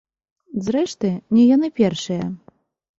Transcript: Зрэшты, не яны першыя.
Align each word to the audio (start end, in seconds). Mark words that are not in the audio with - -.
Зрэшты, 0.69 1.13
не 1.37 1.47
яны 1.55 1.73
першыя. 1.83 2.29